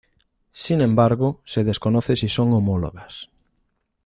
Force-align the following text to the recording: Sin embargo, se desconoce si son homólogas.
Sin 0.65 0.81
embargo, 0.81 1.41
se 1.45 1.63
desconoce 1.63 2.15
si 2.15 2.27
son 2.27 2.51
homólogas. 2.53 3.29